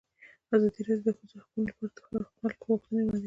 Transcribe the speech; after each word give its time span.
ازادي 0.53 0.81
راډیو 0.87 1.03
د 1.05 1.07
د 1.13 1.17
ښځو 1.17 1.37
حقونه 1.43 1.65
لپاره 1.69 2.19
د 2.23 2.27
خلکو 2.39 2.65
غوښتنې 2.71 2.99
وړاندې 3.03 3.17
کړي. 3.17 3.19